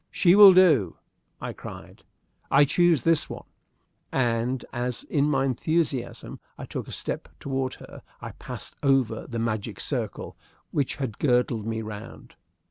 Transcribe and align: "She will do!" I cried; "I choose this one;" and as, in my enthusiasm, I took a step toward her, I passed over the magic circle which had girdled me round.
"She 0.09 0.33
will 0.33 0.55
do!" 0.55 0.97
I 1.39 1.53
cried; 1.53 2.01
"I 2.49 2.65
choose 2.65 3.03
this 3.03 3.29
one;" 3.29 3.43
and 4.11 4.65
as, 4.73 5.03
in 5.03 5.29
my 5.29 5.45
enthusiasm, 5.45 6.39
I 6.57 6.65
took 6.65 6.87
a 6.87 6.91
step 6.91 7.27
toward 7.39 7.75
her, 7.75 8.01
I 8.19 8.31
passed 8.31 8.75
over 8.81 9.27
the 9.27 9.37
magic 9.37 9.79
circle 9.79 10.35
which 10.71 10.95
had 10.95 11.19
girdled 11.19 11.67
me 11.67 11.83
round. 11.83 12.33